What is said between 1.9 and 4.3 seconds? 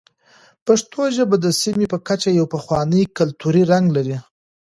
په کچه یو پخوانی کلتوري رنګ لري.